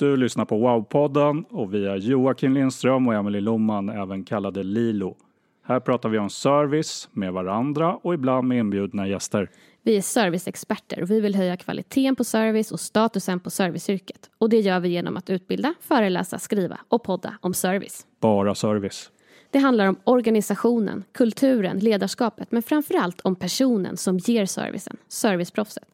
[0.00, 5.16] Du lyssnar på Wow-podden och vi är Joakim Lindström och Emelie Lomman, även kallade Lilo.
[5.64, 9.50] Här pratar vi om service med varandra och ibland med inbjudna gäster.
[9.82, 14.30] Vi är serviceexperter och vi vill höja kvaliteten på service och statusen på serviceyrket.
[14.38, 18.06] Och det gör vi genom att utbilda, föreläsa, skriva och podda om service.
[18.20, 19.10] Bara service.
[19.50, 25.84] Det handlar om organisationen, kulturen, ledarskapet men framförallt om personen som ger servicen, serviceproffset.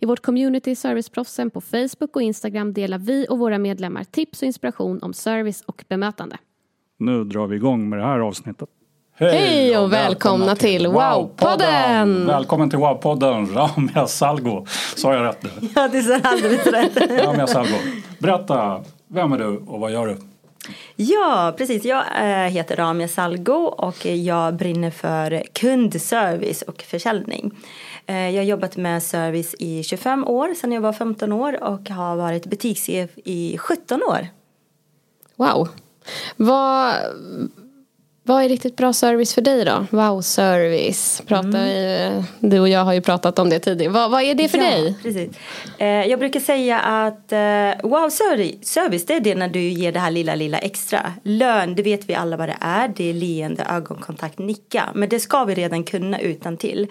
[0.00, 4.46] I vårt community Serviceproffsen på Facebook och Instagram delar vi och våra medlemmar tips och
[4.46, 6.36] inspiration om service och bemötande.
[6.98, 8.68] Nu drar vi igång med det här avsnittet.
[9.18, 12.26] Hej och välkomna till Wow-podden!
[12.26, 14.66] Välkommen till Wow-podden, Ramia Salgo.
[14.96, 15.68] Sa jag rätt nu?
[15.74, 17.24] Ja, det är alldeles rätt.
[17.24, 17.76] Ramia Salgo.
[18.18, 20.16] Berätta, vem är du och vad gör du?
[20.96, 21.84] Ja, precis.
[21.84, 27.54] Jag eh, heter Ramia Salgo och jag brinner för kundservice och försäljning.
[28.06, 31.90] Eh, jag har jobbat med service i 25 år, sedan jag var 15 år och
[31.90, 34.28] har varit butikschef i 17 år.
[35.36, 35.68] Wow.
[36.36, 36.94] Vad,
[38.26, 39.86] vad är riktigt bra service för dig då?
[39.90, 41.22] Wow-service.
[41.26, 43.92] Pratar vi, du och jag har ju pratat om det tidigare.
[43.92, 44.94] Vad, vad är det för ja, dig?
[45.02, 45.30] Precis.
[45.78, 49.92] Eh, jag brukar säga att eh, wow servi- service det är det när du ger
[49.92, 51.12] det här lilla lilla extra.
[51.22, 52.88] Lön det vet vi alla vad det är.
[52.88, 54.84] Det är leende, ögonkontakt, nicka.
[54.94, 56.86] Men det ska vi redan kunna utan till.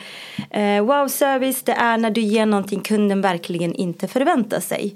[0.50, 4.96] Eh, wow service det är när du ger någonting kunden verkligen inte förväntar sig.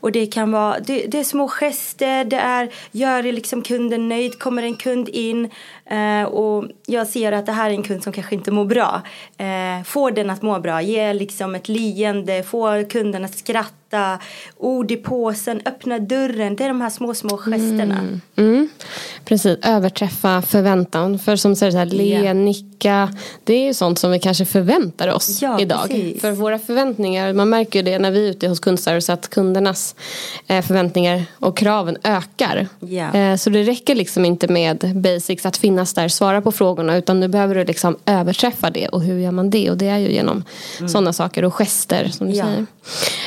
[0.00, 2.24] Och det kan vara det, det är små gester.
[2.24, 4.38] Det är gör liksom kunden nöjd.
[4.38, 5.50] Kommer en kund in
[5.90, 9.02] eh, och jag ser att det här är en kund som kanske inte mår bra.
[9.38, 10.82] Eh, få den att må bra.
[10.82, 12.42] Ge liksom ett leende.
[12.42, 13.79] Få kunden att skratta.
[14.56, 15.60] Ord i påsen.
[15.64, 16.56] Öppna dörren.
[16.56, 18.18] Det är de här små små gesterna.
[18.36, 18.68] Mm.
[19.24, 21.18] Precis, överträffa förväntan.
[21.18, 22.32] För som säger så här, le, Ja.
[22.32, 23.08] nicka.
[23.44, 25.80] Det är ju sånt som vi kanske förväntar oss Ja, idag.
[25.88, 26.20] precis.
[26.20, 29.94] För våra förväntningar, man märker ju det när vi är ute hos kundservice att kundernas
[30.46, 32.66] eh, förväntningar och kraven ökar.
[33.14, 37.20] Eh, så det räcker liksom inte med basics att finnas där, svara på frågorna utan
[37.20, 39.70] nu behöver du liksom överträffa det och hur gör man det?
[39.70, 40.44] Och det är ju genom
[40.88, 42.38] sådana saker och gester som du Mm.
[42.38, 42.44] Ja.
[42.54, 42.66] säger.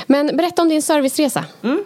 [0.08, 1.46] Men berätta om din serviceresa.
[1.64, 1.84] Mm.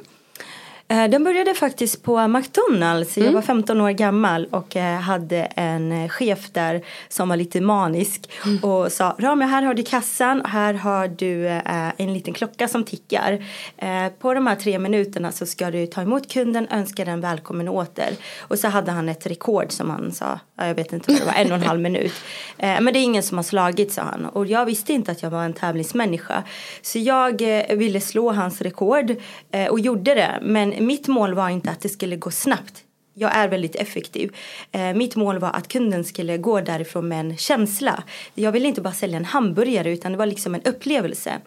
[0.90, 3.18] Den började faktiskt på McDonalds.
[3.18, 7.62] Jag var 15 år gammal och eh, hade en eh, chef där som var lite
[7.62, 8.30] manisk
[8.62, 11.62] och sa Ramia här har du kassan och här har du eh,
[11.98, 13.46] en liten klocka som tickar.
[13.78, 17.68] Eh, På de här tre minuterna så ska du ta emot kunden, önska den välkommen
[17.68, 18.09] åter.
[18.40, 21.25] Och så hade han ett rekord som han sa, ja, jag vet inte vad det
[21.25, 22.14] var, en och en halv minut.
[22.59, 25.24] Eh, Men det är ingen som har slagit sa han och jag visste inte att
[25.24, 26.44] jag var en tävlingsmänniska.
[26.81, 29.16] Så jag eh, ville slå hans rekord
[29.52, 30.40] eh, och gjorde det.
[30.42, 32.84] Men mitt mål var inte att det skulle gå snabbt.
[33.14, 34.36] Jag är väldigt effektiv.
[34.72, 38.04] Eh, mitt mål var att kunden skulle gå därifrån med en känsla.
[38.34, 41.42] Jag ville inte bara sälja en hamburgare utan det var liksom en upplevelse.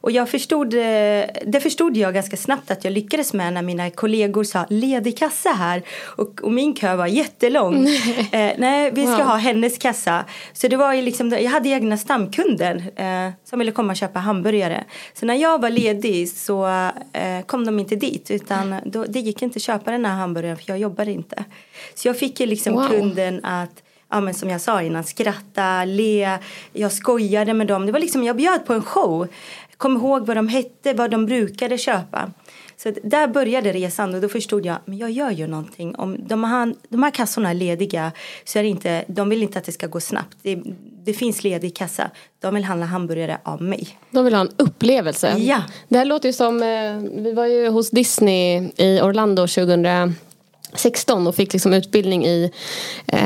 [0.00, 0.80] Och jag förstod, eh,
[1.46, 5.50] det förstod jag ganska snabbt att jag lyckades med när mina kollegor sa ledig kassa
[5.50, 5.82] här
[6.16, 7.86] och, och min kö var jättelång.
[8.32, 9.26] eh, nej, vi ska Wow.
[9.26, 10.24] ha hennes kassa.
[10.52, 14.18] Så det var ju liksom, jag hade egna stamkunder eh, som ville komma och köpa
[14.18, 14.84] hamburgare.
[15.14, 16.66] Så när jag var ledig så
[17.12, 20.56] eh, kom de inte dit utan då, det gick inte att köpa den här hamburgaren
[20.56, 21.44] för jag jobbade inte.
[21.94, 22.88] Så jag fick ju liksom Wow.
[22.88, 26.38] kunden att Ja men som jag sa innan, skratta, le,
[26.72, 27.86] jag skojade med dem.
[27.86, 29.28] Det var liksom, jag bjöd på en show.
[29.78, 32.30] Kom ihåg vad de hette, vad de brukade köpa.
[32.76, 35.94] Så där började resan och då förstod jag, men jag gör ju någonting.
[35.94, 38.12] Om de här, de här kassorna är lediga
[38.44, 40.36] så är det inte, de vill inte att det ska gå snabbt.
[40.42, 40.62] Det,
[41.04, 42.10] det finns ledig kassa.
[42.38, 43.98] De vill handla hamburgare av mig.
[44.10, 45.34] De vill ha en upplevelse.
[45.38, 45.62] Ja.
[45.88, 49.46] Det här låter ju som, eh, vi var ju hos Disney i Orlando
[50.74, 52.50] 16 och fick liksom utbildning i
[53.06, 53.18] eh,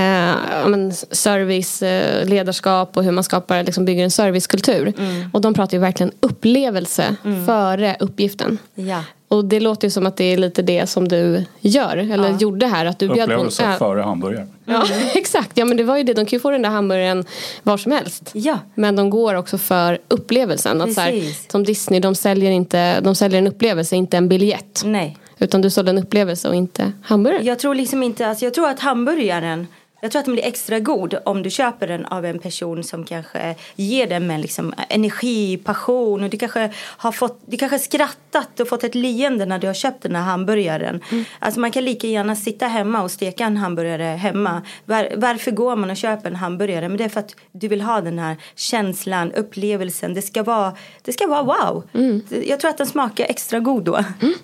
[0.66, 4.92] men, service, eh, ledarskap och hur man skapar, liksom bygger en servicekultur.
[4.98, 5.30] Mm.
[5.32, 7.46] Och de pratar ju verkligen upplevelse mm.
[7.46, 8.58] före uppgiften.
[8.74, 9.04] Ja.
[9.32, 12.38] Och det låter ju som att det är lite det som du gör, eller ja.
[12.38, 12.86] gjorde här.
[12.86, 14.46] Att du Upplevelse äh, före hamburgare.
[14.64, 15.08] Ja, mm.
[15.14, 15.50] exakt.
[15.54, 16.14] Ja, men det var ju det.
[16.14, 17.24] De kan ju få den där hamburgaren
[17.62, 18.30] var som helst.
[18.32, 18.58] Ja.
[18.74, 20.80] Men de går också för upplevelsen.
[20.80, 24.82] Att så här, som Disney, de säljer, inte, de säljer en upplevelse, inte en biljett.
[24.84, 25.18] Nej.
[25.42, 27.42] Utan du sålde en upplevelse och inte hamburgare.
[27.42, 29.66] Jag tror liksom inte, alltså jag tror att hamburgaren
[30.04, 33.04] jag tror att den blir extra god om du köper den av en person som
[33.04, 36.22] kanske ger den med liksom energi, passion.
[36.22, 39.74] Och du kanske har fått, du kanske skrattat och fått ett leende när du har
[39.74, 41.00] köpt den här hamburgaren.
[41.10, 41.24] Mm.
[41.38, 44.62] Alltså man kan lika gärna sitta hemma och steka en hamburgare hemma.
[44.84, 46.88] Var, varför går man och köper en hamburgare?
[46.88, 50.14] Men det är för att du vill ha den här känslan, upplevelsen.
[50.14, 51.84] Det ska vara, det ska vara wow.
[51.94, 52.22] Mm.
[52.46, 54.04] Jag tror att den smakar extra god då.
[54.20, 54.34] Mm.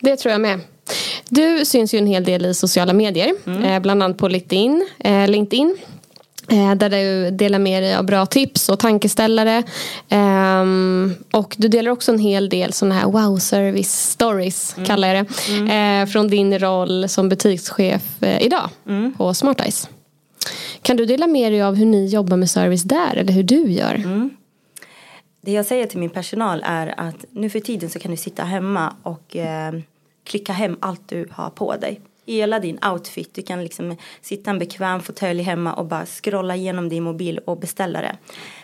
[0.00, 0.60] Det tror jag med.
[1.28, 3.64] Du syns ju en hel del i sociala medier, mm.
[3.64, 4.88] eh, bland annat på LinkedIn.
[4.98, 5.76] Eh, LinkedIn
[6.48, 9.62] eh, där du delar med dig av bra tips och tankeställare.
[10.10, 14.86] Um, och du delar också en hel del sådana här wow service stories, mm.
[14.86, 15.52] kallar jag det.
[15.52, 16.02] Mm.
[16.02, 19.14] Uh, från din roll som butikschef uh, idag mm.
[19.18, 19.88] på Smartice.
[20.82, 23.70] Kan du dela med dig av hur ni jobbar med service där eller hur du
[23.70, 23.94] gör?
[23.94, 24.30] Mm.
[25.46, 28.44] Det jag säger till min personal är att nu för tiden så kan du sitta
[28.44, 29.74] hemma och eh,
[30.24, 32.00] klicka hem allt du har på dig.
[32.26, 33.34] Hela din outfit.
[33.34, 37.58] Du kan liksom sitta en bekväm fåtölj hemma och bara scrolla igenom din mobil och
[37.58, 38.16] beställa det.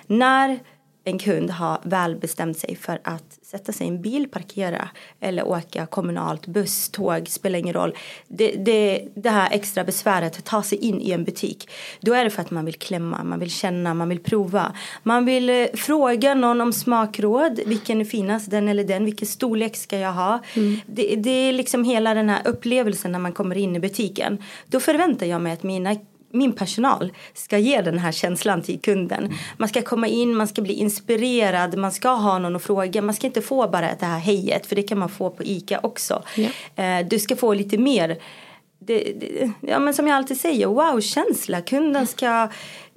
[0.07, 0.61] När
[1.05, 4.89] en kund har väl bestämt sig för att sätta sig i en bil, parkera
[5.21, 7.97] eller åka kommunalt, buss, tåg, spelar ingen roll.
[8.29, 11.71] Det, det, det här extra besväret att ta sig in i en butik.
[12.01, 14.73] Då är det för att man vill klämma, man vill känna, man vill prova.
[15.03, 17.61] Man vill eh, fråga någon om smakråd.
[17.67, 19.05] Vilken är finast, den eller den?
[19.05, 20.43] Vilken storlek ska jag ha?
[20.55, 20.81] Mm.
[20.87, 24.39] Det, det är liksom hela den här upplevelsen när man kommer in i butiken.
[24.67, 25.97] Då förväntar jag mig att mina
[26.33, 29.35] min personal ska ge den här känslan till kunden.
[29.57, 33.03] Man ska komma in, man ska bli inspirerad, man ska ha någon att fråga.
[33.03, 35.81] Man ska inte få bara det här hejet, för det kan man få på ICA
[35.83, 36.23] också.
[36.37, 37.07] Yeah.
[37.07, 38.19] Du ska få lite mer
[38.87, 41.61] det, det, ja, men som jag alltid säger, wow-känsla.
[41.61, 42.49] Kunden ska...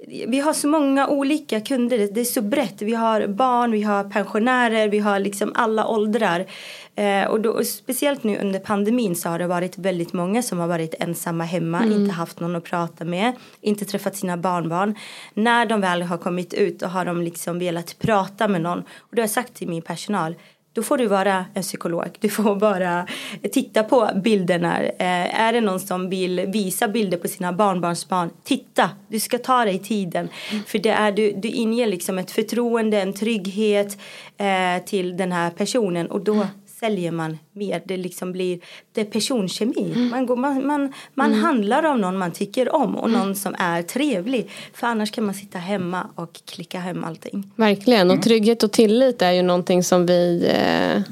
[0.08, 2.08] Vi har så många olika kunder.
[2.12, 2.82] Det är så brett.
[2.82, 6.46] Vi har barn, vi har pensionärer, vi har liksom alla åldrar.
[6.94, 10.58] Eh, och, då, och speciellt nu under pandemin så har det varit väldigt många som
[10.58, 11.92] har varit ensamma hemma, mm.
[11.92, 14.94] inte haft någon att prata med, inte träffat sina barnbarn.
[15.34, 18.78] När de väl har kommit ut och har de liksom velat prata med någon.
[18.78, 20.34] Och då har jag sagt till min personal,
[20.76, 22.08] då får du vara en psykolog.
[22.20, 23.06] Du får bara
[23.52, 24.82] titta på bilderna.
[24.82, 28.90] Eh, är det någon som vill visa bilder på sina barnbarnsbarn, titta.
[29.08, 30.28] Du ska ta dig tiden.
[30.50, 30.64] Mm.
[30.64, 33.98] För det är, du, du inger liksom ett förtroende, en trygghet
[34.36, 36.10] eh, till den här personen.
[36.10, 36.46] Och då mm
[36.86, 37.82] säljer man mer.
[37.84, 38.60] Det liksom blir
[38.92, 39.92] det är personkemi.
[39.94, 40.08] Mm.
[40.08, 41.44] Man, går, man, man, man mm.
[41.44, 43.20] handlar av någon man tycker om och mm.
[43.20, 44.50] någon som är trevlig.
[44.74, 47.50] För annars kan man sitta hemma och klicka hem allting.
[47.56, 48.06] Verkligen.
[48.06, 48.22] Och mm.
[48.22, 51.02] trygghet och tillit är ju någonting som vi eh,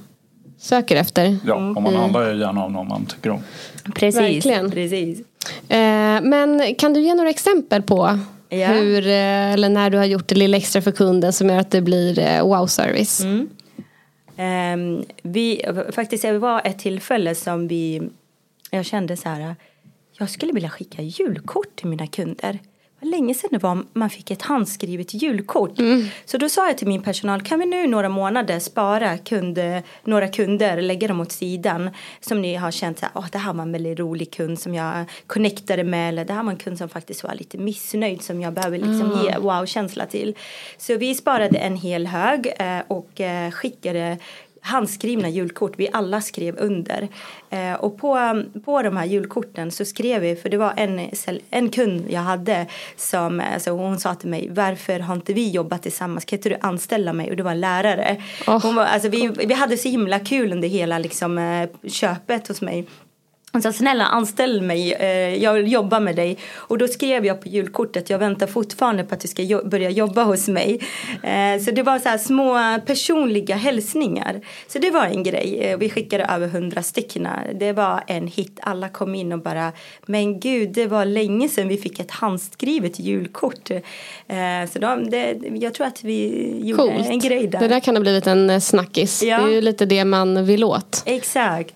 [0.58, 1.36] söker efter.
[1.46, 2.00] Ja, och man mm.
[2.00, 3.40] handlar ju gärna av någon man tycker om.
[3.94, 4.20] Precis.
[4.20, 4.70] Verkligen.
[4.70, 5.18] Precis.
[5.68, 8.18] Eh, men kan du ge några exempel på
[8.48, 8.66] ja.
[8.66, 11.70] hur, eh, eller när du har gjort det lilla extra för kunden som gör att
[11.70, 13.20] det blir eh, wow-service?
[13.20, 13.48] Mm.
[14.36, 18.02] Ehm, vi, faktiskt, det var ett tillfälle som vi,
[18.70, 19.56] jag kände så här,
[20.18, 22.58] jag skulle vilja skicka julkort till mina kunder
[23.04, 25.78] länge sedan det var man fick ett handskrivet julkort.
[25.78, 26.06] Mm.
[26.24, 29.58] Så då sa jag till min personal, kan vi nu några månader spara kund,
[30.04, 33.52] några kunder, lägga dem åt sidan som ni har känt så här, oh, det här
[33.52, 36.78] var en väldigt rolig kund som jag connectade med eller det här var en kund
[36.78, 39.24] som faktiskt var lite missnöjd som jag behöver liksom mm.
[39.24, 40.34] ge wow-känsla till.
[40.78, 44.18] Så vi sparade en hel hög eh, och eh, skickade
[44.64, 47.08] handskrivna julkort vi alla skrev under.
[47.50, 51.10] Eh, och på, på de här julkorten så skrev vi, för det var en,
[51.50, 52.66] en kund jag hade
[52.96, 56.56] som alltså hon sa till mig varför har inte vi jobbat tillsammans, kan inte du
[56.60, 57.30] anställa mig?
[57.30, 58.22] Och det var en lärare.
[58.46, 58.62] Oh.
[58.62, 62.62] Hon var, alltså, vi, vi hade så himla kul under hela liksom, eh, köpet hos
[62.62, 62.86] mig.
[63.54, 66.38] Hon sa snälla anställ mig, eh, jag vill jobba med dig.
[66.54, 69.90] Och då skrev jag på julkortet, jag väntar fortfarande på att du ska jo börja
[69.90, 70.80] jobba hos mig.
[71.22, 74.40] Eh, så det var så här små personliga hälsningar.
[74.68, 77.28] Så det var en grej, eh, vi skickade över hundra stycken.
[77.54, 79.72] Det var en hit, alla kom in och bara,
[80.06, 83.70] men gud det var länge sedan vi fick ett handskrivet julkort.
[84.72, 87.08] Så då, det, jag tror att vi gjorde Coolt.
[87.08, 87.60] en grej där.
[87.60, 89.38] Det där kan ha blivit en snackis, ja.
[89.38, 91.02] det är ju lite det man vill åt.
[91.06, 91.74] Exakt.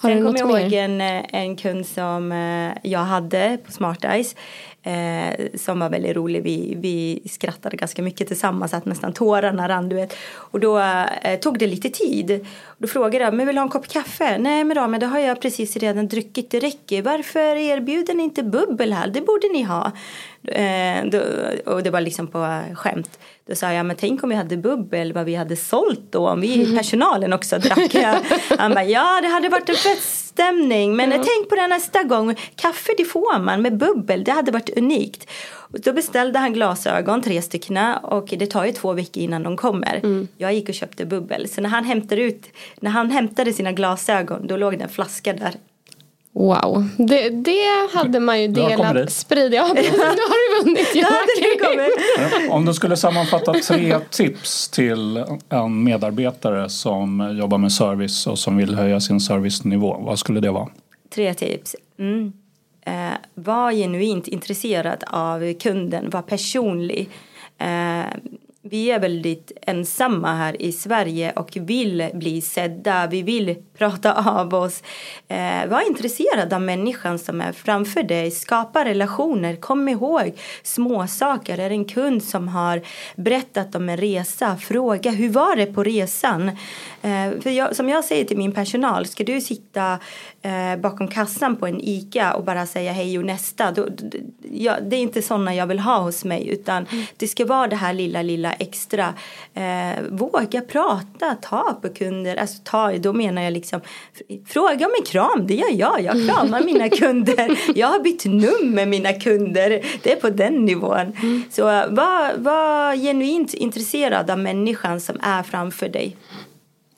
[0.00, 4.04] Har Sen kommer jag ihåg en, eh, en kund som eh, jag hade på Smart
[4.04, 4.34] Eyes.
[4.82, 6.42] eh, som var väldigt rolig.
[6.42, 9.88] Vi, vi skrattade ganska mycket tillsammans, att nästan tårarna rann.
[9.88, 10.16] Du vet.
[10.34, 12.46] Och då eh, tog det lite tid.
[12.78, 14.38] Då frågade jag, men vill du ha en kopp kaffe?
[14.38, 17.02] Nej men då, men det har jag precis redan druckit, det räcker.
[17.02, 19.08] Varför erbjuder ni inte bubbel här?
[19.08, 19.92] Det borde ni ha.
[20.48, 21.20] Eh, då,
[21.72, 23.18] och det var liksom på skämt.
[23.48, 26.40] Då sa jag, men tänk om vi hade bubbel, vad vi hade sålt då, om
[26.40, 27.94] vi personalen också drack.
[28.58, 31.26] Han bara, ja det hade varit en feststämning, men mm.
[31.26, 32.34] tänk på det nästa gång.
[32.56, 35.30] Kaffe det får man med bubbel, det hade varit unikt.
[35.50, 39.56] Och då beställde han glasögon, tre stycken, och det tar ju två veckor innan de
[39.56, 39.96] kommer.
[39.96, 40.28] Mm.
[40.36, 42.46] Jag gick och köpte bubbel, så när han hämtade ut,
[42.80, 45.54] när han hämtade sina glasögon, då låg det en flaska där
[46.32, 49.12] Wow, det, det hade man ju delat.
[49.12, 52.50] Sprid, ja, nu har du vunnit Joakim.
[52.50, 58.56] Om du skulle sammanfatta tre tips till en medarbetare som jobbar med service och som
[58.56, 60.68] vill höja sin servicenivå, vad skulle det vara?
[61.14, 61.76] Tre tips.
[61.98, 62.32] Mm.
[62.86, 67.08] Eh, var genuint intresserad av kunden, var personlig.
[67.58, 68.04] Eh,
[68.62, 73.06] vi är väldigt ensamma här i Sverige och vill bli sedda.
[73.06, 74.82] Vi vill prata av oss.
[75.28, 78.30] Eh, var intresserad av människan som är framför dig.
[78.30, 79.56] Skapa relationer.
[79.56, 80.32] Kom ihåg
[80.62, 81.58] små saker.
[81.58, 82.82] Är det en kund som har
[83.16, 84.56] berättat om en resa?
[84.56, 86.48] Fråga hur var det på resan?
[87.02, 89.98] Eh, för jag, som jag säger till min personal, ska du sitta
[90.42, 93.70] eh, bakom kassan på en ICA och bara säga hej och nästa.
[93.70, 93.88] Då,
[94.50, 97.04] ja, det är inte sådana jag vill ha hos mig utan mm.
[97.16, 99.14] det ska vara det här lilla, lilla extra.
[99.54, 102.36] Eh, våga prata, ta på kunder.
[102.36, 103.80] Alltså ta, då menar jag liksom
[104.46, 106.00] fråga om en kram, det gör jag.
[106.00, 107.58] Jag kramar mina kunder.
[107.74, 109.84] Jag har bytt nummer med mina kunder.
[110.02, 111.12] Det är på den nivån.
[111.22, 111.42] Mm.
[111.50, 116.16] Så var, var genuint intresserad av människan som är framför dig.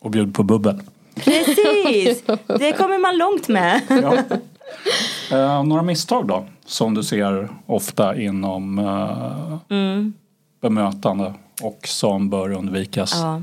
[0.01, 0.81] Och bjud på bubbel.
[1.15, 2.23] Precis,
[2.59, 3.81] det kommer man långt med.
[3.89, 4.19] Ja.
[5.33, 10.13] Eh, några misstag då som du ser ofta inom eh, mm.
[10.61, 13.13] bemötande och som bör undvikas?
[13.15, 13.43] Ja.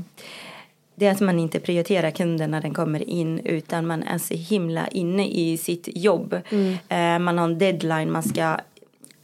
[0.98, 4.34] Det är att man inte prioriterar kunden när den kommer in utan man är så
[4.34, 6.40] himla inne i sitt jobb.
[6.50, 6.76] Mm.
[6.88, 8.56] Eh, man har en deadline, man ska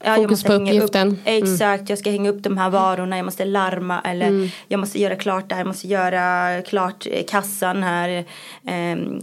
[0.06, 1.08] Ja, Fokus på uppgiften.
[1.08, 1.42] Upp, mm.
[1.42, 1.86] exakt, mm.
[1.88, 4.48] jag ska hänga upp de här varorna, jag måste larma eller mm.
[4.68, 8.24] jag måste göra klart det här, jag måste göra klart kassan här.
[8.62, 9.20] Um,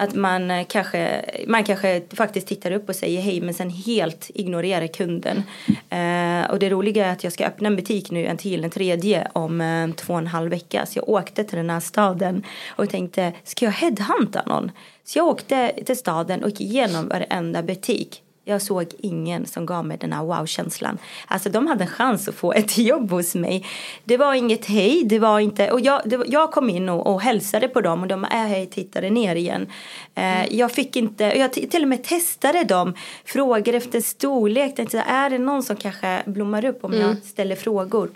[0.00, 4.30] att man eh, kanske, man kanske faktiskt tittar upp och säger hej men sen helt
[4.34, 5.42] ignorerar kunden.
[5.90, 8.70] Eh, och det roliga är att jag ska öppna en butik nu, en till, en
[8.70, 10.86] tredje om eh, två och en halv vecka.
[10.86, 14.70] Så jag åkte till den här staden och tänkte, ska jag headhunta någon?
[15.04, 19.86] Så jag åkte till staden och gick igenom varenda butik jag såg ingen som gav
[19.86, 20.98] mig den här wow-känslan.
[21.26, 23.66] Alltså de hade en chans att få ett jobb hos mig.
[24.04, 25.70] Det var inget hej, det var inte...
[25.70, 28.66] Och jag, var, jag kom in och, och hälsade på dem och de äh, hej,
[28.66, 29.62] tittade ner igen.
[30.14, 30.48] Eh, mm.
[30.50, 31.24] Jag fick inte...
[31.24, 34.76] Jag till och med testade dem, frågor efter storlek.
[34.76, 37.08] Tänkte, är det någon som kanske blommar upp om mm.
[37.08, 38.10] jag ställer frågor?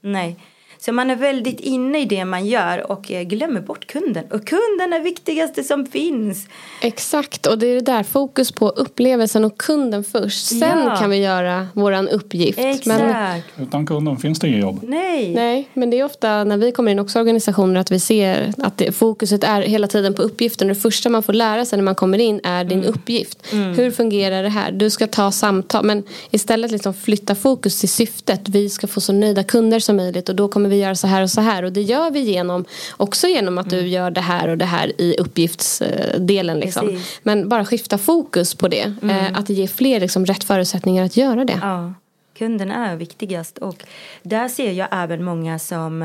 [0.00, 0.36] Nej.
[0.80, 4.24] Så man är väldigt inne i det man gör och eh, glömmer bort kunden.
[4.24, 6.46] Och kunden är viktigaste som finns.
[6.82, 10.46] Exakt, och det är det där fokus på upplevelsen och kunden först.
[10.46, 10.96] Sen ja.
[10.96, 12.58] kan vi göra våran uppgift.
[12.58, 12.86] Exakt.
[12.86, 14.80] Men, utan kunden finns det inget jobb.
[14.82, 15.34] Nej.
[15.34, 18.78] Nej, men det är ofta när vi kommer in också organisationer att vi ser att
[18.78, 20.68] det, fokuset är hela tiden på uppgiften.
[20.68, 22.90] Det första man får lära sig när man kommer in är din mm.
[22.90, 23.52] uppgift.
[23.52, 23.74] Mm.
[23.74, 24.72] Hur fungerar det här?
[24.72, 25.84] Du ska ta samtal.
[25.84, 28.48] Men istället liksom flytta fokus till syftet.
[28.48, 31.06] Vi ska få så nöjda kunder som möjligt och då kommer kommer vi göra så
[31.06, 32.64] här och så här och det gör vi genom
[32.96, 33.84] också genom att mm.
[33.84, 37.00] du gör det här och det här i uppgiftsdelen liksom.
[37.22, 38.94] Men bara skifta fokus på det.
[39.02, 39.10] Mm.
[39.10, 41.58] Eh, att ge fler liksom, rätt förutsättningar att göra det.
[41.62, 41.94] Ja.
[42.38, 43.84] Kunden är viktigast och
[44.22, 46.02] där ser jag även många som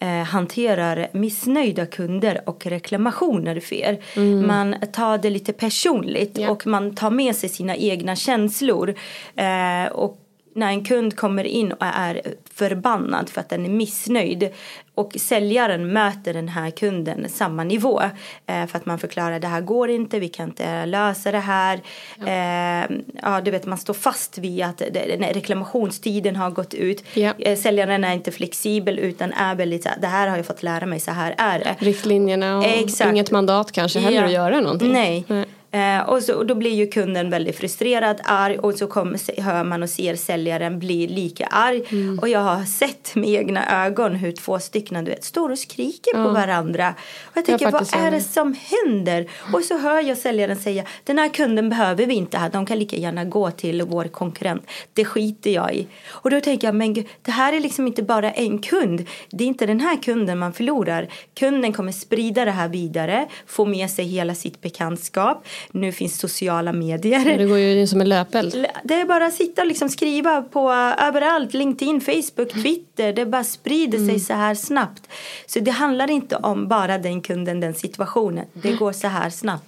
[0.00, 3.96] eh, hanterar missnöjda kunder och reklamationer fel.
[4.16, 4.46] Mm.
[4.46, 6.50] Man tar det lite personligt ja.
[6.50, 8.94] och man tar med sig sina egna känslor.
[9.36, 10.16] Eh, och
[10.54, 12.20] när en kund kommer in och är
[12.60, 14.50] förbannad för att den är missnöjd
[14.94, 18.02] och säljaren möter den här kunden samma nivå
[18.46, 21.80] eh, för att man förklarar det här går inte, vi kan inte lösa det här.
[22.18, 27.04] Ja, eh, ja du vet man står fast vid att det, reklamationstiden har gått ut.
[27.14, 27.32] Ja.
[27.38, 30.62] Eh, säljaren är inte flexibel utan är väldigt så här, det här har jag fått
[30.62, 31.76] lära mig, så här är det.
[31.78, 33.10] Riktlinjerna och Exakt.
[33.10, 34.24] inget mandat kanske heller ja.
[34.24, 34.92] att göra någonting.
[34.92, 35.24] Nej.
[35.28, 35.44] Nej.
[35.72, 39.64] Eh, och, så, och då blir ju kunden väldigt frustrerad, arg och så kommer, hör
[39.64, 41.82] man och ser säljaren bli lika arg.
[41.88, 42.18] Mm.
[42.18, 46.10] Och jag har sett med egna ögon hur två stycken du vet, står och skriker
[46.14, 46.24] ja.
[46.24, 46.94] på varandra.
[47.24, 49.26] Och jag tänker, jag vad är det som händer?
[49.52, 52.78] Och så hör jag säljaren säga, den här kunden behöver vi inte här, de kan
[52.78, 54.66] lika gärna gå till vår konkurrent.
[54.92, 55.86] Det skiter jag i.
[56.10, 59.06] Och då tänker jag, men det här är liksom inte bara en kund.
[59.30, 61.08] Det är inte den här kunden man förlorar.
[61.34, 66.72] Kunden kommer sprida det här vidare, få med sig hela sitt bekantskap Nu finns sociala
[66.72, 67.38] medier.
[67.38, 68.66] Det går ju som en löpeld.
[68.84, 71.54] Det är bara att sitta och liksom skriva på överallt.
[71.54, 73.12] LinkedIn, Facebook, Twitter.
[73.12, 74.20] Det bara sprider sig Mm.
[74.20, 75.02] så här snabbt.
[75.46, 78.46] Så det handlar inte om bara den kunden, den situationen.
[78.52, 79.64] Det går så här snabbt.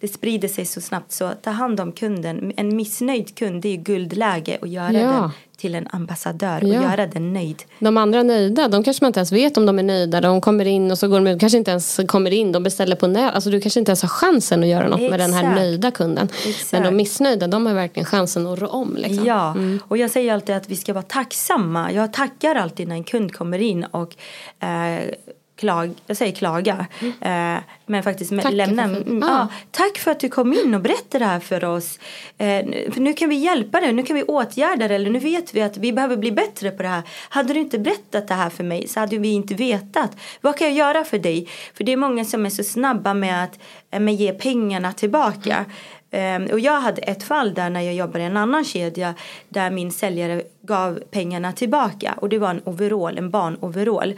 [0.00, 1.12] Det sprider sig så snabbt.
[1.12, 2.52] Så ta hand om kunden.
[2.56, 5.00] En missnöjd kund det är ju guldläge att göra Ja.
[5.10, 6.82] den till en ambassadör och Ja.
[6.82, 7.62] göra den nöjd.
[7.78, 10.20] De andra nöjda, de kanske man inte ens vet om de är nöjda.
[10.20, 11.40] De kommer in och så går de ut.
[11.40, 12.52] kanske inte ens kommer in.
[12.52, 13.34] De beställer på nät.
[13.34, 15.56] Alltså du kanske inte ens har chansen att göra något med den här Exakt.
[15.56, 16.28] nöjda kunden.
[16.46, 16.72] Exakt.
[16.72, 18.96] Men de missnöjda, de har verkligen chansen att rå om.
[18.96, 19.26] Liksom.
[19.26, 19.56] Ja,
[19.88, 21.92] och jag säger alltid att vi ska vara tacksamma.
[21.92, 24.14] Jag tackar alltid när en kund kommer in och
[24.64, 25.04] eh,
[25.56, 26.86] klag, jag säger klaga,
[27.20, 27.56] eh,
[27.86, 28.82] men faktiskt Tackar lämna.
[28.82, 29.26] mm, Ah.
[29.28, 31.98] ja, tack för att du kom in och berättade det här för oss.
[32.38, 35.18] Eh, nu- för nu kan vi hjälpa dig, nu kan vi åtgärda det eller nu
[35.18, 37.02] vet vi att vi behöver bli bättre på det här.
[37.28, 40.10] Hade du inte berättat det här för mig så hade vi inte vetat.
[40.40, 41.48] Vad kan jag göra för dig?
[41.74, 43.58] För det är många som är så snabba med att
[43.90, 45.64] eh, med ge pengarna tillbaka.
[46.14, 49.14] Ehm, och jag hade ett fall där när jag jobbade i en annan kedja
[49.48, 54.14] där min säljare gav pengarna tillbaka och det var en overall, en barnoverall.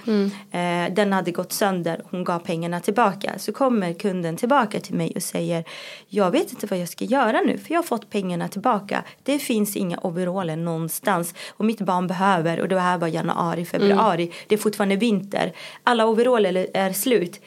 [0.50, 3.32] Eh, den hade gått sönder, hon gav pengarna tillbaka.
[3.38, 5.64] Så kommer kunden tillbaka till mig och säger
[6.08, 9.04] jag vet inte vad jag ska göra nu för jag har fått pengarna tillbaka.
[9.22, 14.32] Det finns inga overaller någonstans och mitt barn behöver och det här var januari, februari.
[14.46, 15.52] Det är fortfarande vinter.
[15.82, 17.40] Alla overaller är slut.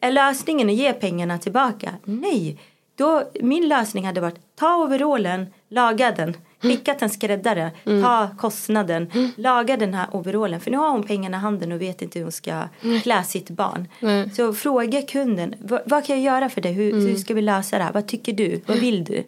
[0.00, 1.94] Är lösningen att ge pengarna tillbaka?
[2.04, 2.58] Nej.
[3.02, 9.10] Då, min lösning hade varit ta overallen, laga den, skicka till en skräddare, ta kostnaden,
[9.36, 10.60] laga den här overallen.
[10.60, 12.62] För nu har hon pengarna i handen och vet inte hur hon ska
[13.02, 13.88] klä sitt barn.
[14.00, 14.30] Nej.
[14.30, 16.72] Så fråga kunden, vad, vad kan jag göra för dig?
[16.72, 17.92] Hur, hur ska vi lösa det här?
[17.92, 18.60] Vad tycker du?
[18.66, 19.24] Vad vill du?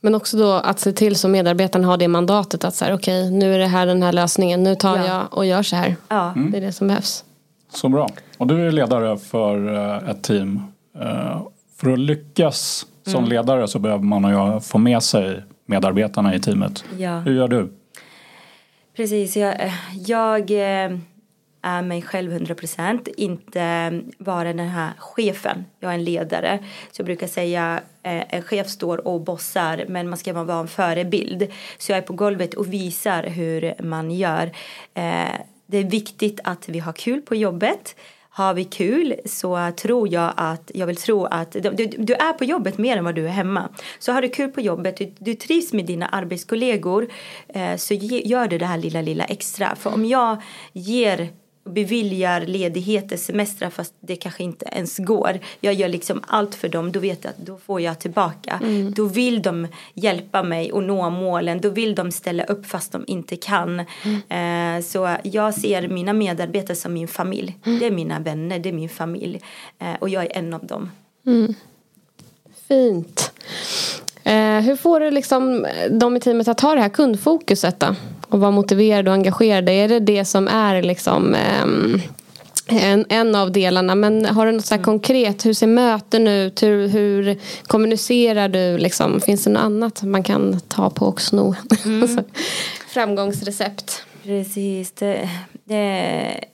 [0.00, 3.30] Men också då att se till så medarbetarna har det mandatet att så här, okej
[3.30, 4.62] nu är det här den här lösningen.
[4.62, 5.06] Nu tar Ja.
[5.06, 5.96] jag och gör så här.
[6.08, 6.34] Ja.
[6.52, 7.24] Det är det som behövs.
[7.72, 8.08] Så bra.
[8.38, 10.60] Och du är ledare för eh, ett team.
[11.80, 13.30] För att lyckas som Mm.
[13.30, 16.84] ledare så behöver man ju få med sig medarbetarna i teamet.
[16.98, 17.18] Ja.
[17.18, 17.72] Hur gör du?
[18.96, 19.72] Precis, jag,
[20.06, 20.98] jag eh,
[21.62, 25.64] är mig själv 100% inte vara den här chefen.
[25.80, 26.58] Jag är en ledare.
[26.92, 30.68] Så jag brukar säga eh, en chef står och bossar men man ska vara en
[30.68, 31.46] förebild.
[31.78, 34.46] Så jag är på golvet och visar hur man gör.
[34.94, 35.34] Eh,
[35.66, 37.96] det är viktigt att vi har kul på jobbet.
[38.36, 42.44] Har vi kul så tror jag att, jag vill tro att du, du, är på
[42.44, 43.68] jobbet mer än vad du är hemma.
[43.98, 47.08] Så har du kul på jobbet, du, du trivs med dina arbetskollegor
[47.48, 49.76] eh, så ge, gör du det här lilla, lilla extra.
[49.76, 51.28] För om jag ger
[51.66, 55.38] beviljar ledigheter, semestrar fast det kanske inte ens går.
[55.60, 58.60] Jag gör liksom allt för dem, då vet jag att då får jag tillbaka.
[58.94, 63.04] Då vill de hjälpa mig att nå målen, då vill de ställa upp fast de
[63.06, 63.80] inte kan.
[64.28, 67.58] Eh, så jag ser mina medarbetare som min familj.
[67.64, 69.40] Det är mina vänner, det är min familj.
[69.78, 70.90] Eh, och jag är en av dem.
[72.68, 73.32] Fint.
[74.24, 77.94] Eh, hur får du liksom de i teamet att ha det här kundfokuset då?
[78.28, 79.72] Och vara motiverade och engagerade?
[79.72, 82.00] Är det det som är liksom ehm,
[82.66, 83.94] en, en av delarna?
[83.94, 85.46] Men har du något så här konkret?
[85.46, 86.62] Hur ser möten ut?
[86.62, 88.78] Hur, hur kommunicerar du?
[88.78, 89.20] Liksom?
[89.20, 91.54] Finns det något annat man kan ta på och sno?
[92.02, 92.22] Alltså,
[92.88, 94.02] Framgångsrecept.
[94.22, 94.92] Precis.
[94.92, 95.28] Det,
[95.64, 96.44] det,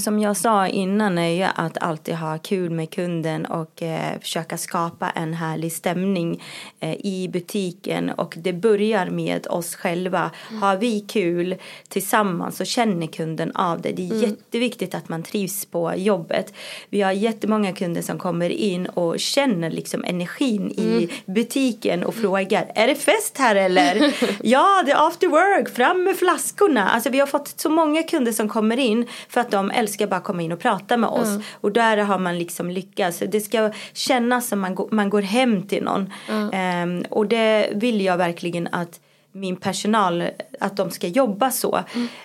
[0.00, 4.58] som jag sa innan är ju att alltid ha kul med kunden och eh, försöka
[4.58, 6.42] skapa en härlig stämning
[6.80, 8.10] eh, i butiken.
[8.10, 10.30] Och det börjar med oss själva.
[10.60, 11.54] Har vi kul
[11.88, 13.92] tillsammans så känner kunden av det.
[13.92, 16.54] Det är jätteviktigt att man trivs på jobbet.
[16.90, 22.72] Vi har jättemånga kunder som kommer in och känner liksom energin i butiken och frågar
[22.74, 24.14] är det fest här eller?
[24.42, 26.90] ja, det är after work, fram med flaskorna.
[26.90, 30.20] Alltså vi har fått så många kunder som kommer in för att de älskar bara
[30.20, 31.28] komma in och prata med oss.
[31.52, 33.18] Och där har man liksom lyckats.
[33.28, 36.12] Det ska kännas som man, går- man går hem till någon.
[36.52, 39.00] Ehm, och det vill jag verkligen att
[39.34, 40.24] min personal,
[40.60, 41.80] att de ska jobba så.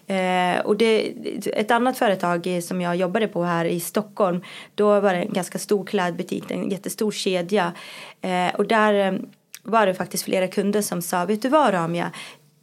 [0.07, 1.13] Eh, och det,
[1.53, 4.41] ett annat företag som jag jobbade på här i Stockholm,
[4.75, 7.71] då var det en ganska stor klädbutik, en jättestor kedja.
[8.21, 9.19] Eh, och där eh,
[9.63, 12.11] var det faktiskt flera kunder som sa, vet du vad Ramia,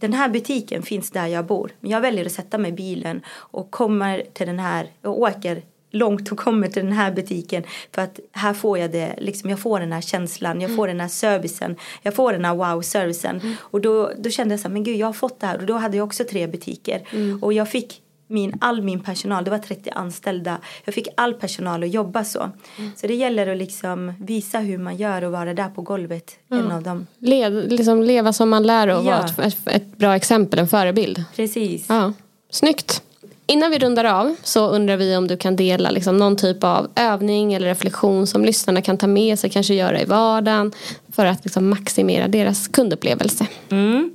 [0.04, 1.70] den här butiken finns där jag bor.
[1.80, 5.62] Men jag väljer att sätta mig i bilen och kommer till den här och åker
[5.90, 7.62] långt och kommer till den här butiken
[7.92, 11.00] för att här får jag det, liksom jag får den här känslan, jag får den
[11.00, 14.84] här servicen, jag får den här wow-servicen och då, då kände jag så här, men
[14.84, 15.58] gud jag har fått det här.
[15.58, 17.02] Och då hade jag också tre butiker.
[17.42, 21.82] Och jag fick min, all min personal, det var 30 anställda, jag fick all personal
[21.82, 22.50] att jobba så.
[22.96, 26.70] Så det gäller att liksom visa hur man gör och vara där på golvet, en
[26.72, 27.06] av dem.
[27.18, 29.10] Led, liksom leva som man lär och Ja.
[29.10, 31.24] vara ett, ett, ett bra exempel, en förebild.
[31.36, 31.86] Precis.
[31.88, 32.12] Ja.
[32.50, 33.02] Snyggt.
[33.46, 36.90] Innan vi rundar av så undrar vi om du kan dela liksom någon typ av
[36.96, 40.72] övning eller reflektion som lyssnarna kan ta med sig, kanske göra i vardagen
[41.12, 43.46] för att liksom maximera deras kundupplevelse.
[43.70, 44.10] Mm.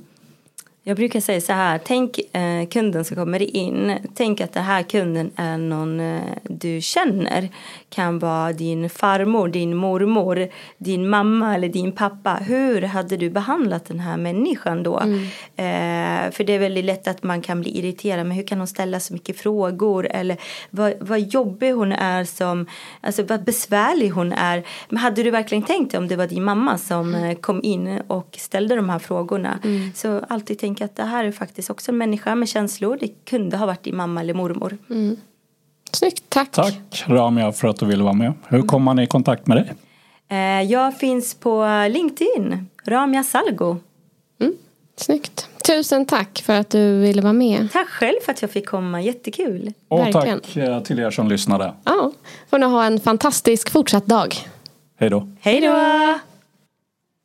[0.90, 4.82] Jag brukar säga så här, tänk eh, kunden som kommer in, tänk att den här
[4.82, 7.48] kunden är någon eh, du känner.
[7.88, 10.48] Kan vara din farmor, din mormor,
[10.78, 12.34] din mamma eller din pappa.
[12.34, 14.98] Hur hade du behandlat den här människan då?
[15.00, 15.22] Mm.
[15.56, 18.66] Eh, för det är väldigt lätt att man kan bli irriterad, men hur kan hon
[18.66, 20.06] ställa så mycket frågor?
[20.10, 20.36] Eller
[20.70, 22.66] vad, vad jobbig hon är som,
[23.00, 24.62] alltså vad besvärlig hon är.
[24.88, 27.36] Men hade du verkligen tänkt om det var din mamma som mm.
[27.36, 29.58] kom in och ställde de här frågorna?
[29.64, 29.92] Mm.
[29.94, 32.98] Så alltid tänk tänka att det här är faktiskt också en människa med känslor.
[33.00, 34.78] Det kunde ha varit din mamma eller mormor.
[34.90, 35.16] Mm.
[35.92, 36.50] Snyggt, tack.
[36.52, 38.32] Tack Ramia för att du ville vara med.
[38.48, 39.72] Hur kommer man i kontakt med dig?
[40.28, 43.76] Eh, jag finns på LinkedIn, Ramia Salgo.
[44.40, 44.54] Mm.
[44.96, 45.48] Snyggt.
[45.66, 47.68] Tusen tack för att du ville vara med.
[47.72, 49.72] Tack själv för att jag fick komma, jättekul.
[49.88, 50.40] Och Verkligen.
[50.40, 51.74] tack till er som lyssnade.
[51.84, 52.12] Ja,
[52.50, 54.34] får ni ha en fantastisk fortsatt dag.
[54.98, 55.28] Hej då.
[55.40, 56.20] Hej då.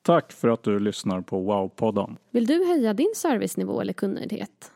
[0.05, 2.17] Tack för att du lyssnar på Wow-podden.
[2.31, 4.71] Vill du höja din servicenivå eller kundnöjdhet?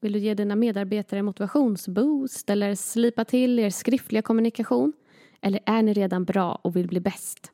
[0.00, 4.92] Vill du ge dina medarbetare motivationsboost eller slipa till er skriftliga kommunikation?
[5.40, 7.52] Eller är ni redan bra och vill bli bäst?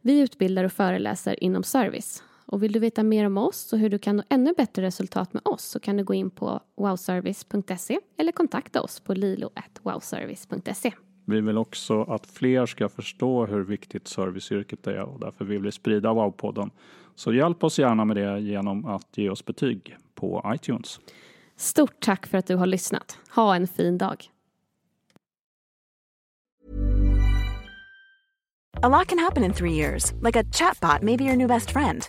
[0.00, 2.22] Vi utbildar och föreläser inom service.
[2.46, 5.32] Och vill du veta mer om oss och hur du kan nå ännu bättre resultat
[5.32, 10.92] med oss så kan du gå in på wowservice.se eller kontakta oss på lilo.wowservice.se.
[11.24, 15.72] Vi vill också att fler ska förstå hur viktigt serviceyrket är och därför vill vi
[15.72, 16.70] sprida Wow-podden.
[17.14, 21.00] Så hjälp oss gärna med det genom att ge oss betyg på iTunes.
[21.56, 23.18] Stort tack för att du har lyssnat.
[23.34, 24.28] Ha en fin dag.
[28.84, 31.70] A lot can happen in three years, like a chatbot may be your new best
[31.70, 32.08] friend.